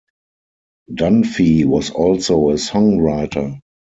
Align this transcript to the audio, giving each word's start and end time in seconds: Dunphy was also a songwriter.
Dunphy 0.91 1.63
was 1.63 1.91
also 1.91 2.49
a 2.49 2.53
songwriter. 2.55 3.59